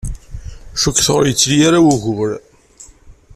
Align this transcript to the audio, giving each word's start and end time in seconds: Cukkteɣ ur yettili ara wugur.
Cukkteɣ 0.81 1.15
ur 1.19 1.25
yettili 1.27 1.57
ara 1.67 1.79
wugur. 1.85 2.31